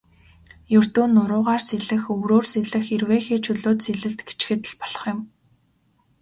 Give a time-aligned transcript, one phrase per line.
[0.77, 5.19] Ердөө нуруугаар сэлэх, өврөөр сэлэх, эрвээхэй, чөлөөт сэлэлт гэчихэд л болох юм.